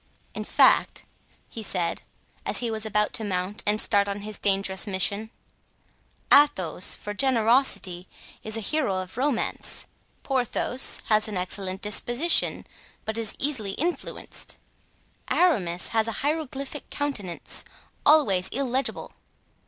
[0.33, 1.05] "In fact,"
[1.47, 2.01] he said,
[2.43, 5.29] as he was about to mount and start on his dangerous mission,
[6.33, 8.07] "Athos, for generosity,
[8.43, 9.85] is a hero of romance;
[10.23, 12.65] Porthos has an excellent disposition,
[13.05, 14.57] but is easily influenced;
[15.29, 17.63] Aramis has a hieroglyphic countenance,
[18.03, 19.13] always illegible.